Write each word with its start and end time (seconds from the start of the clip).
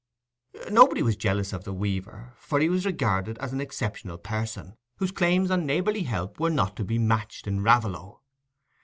Nobody 0.71 1.03
was 1.03 1.15
jealous 1.15 1.53
of 1.53 1.63
the 1.63 1.71
weaver, 1.71 2.33
for 2.35 2.59
he 2.59 2.69
was 2.69 2.87
regarded 2.87 3.37
as 3.37 3.53
an 3.53 3.61
exceptional 3.61 4.17
person, 4.17 4.75
whose 4.95 5.11
claims 5.11 5.51
on 5.51 5.63
neighbourly 5.67 6.01
help 6.05 6.39
were 6.39 6.49
not 6.49 6.75
to 6.77 6.83
be 6.83 6.97
matched 6.97 7.45
in 7.45 7.61
Raveloe. 7.61 8.19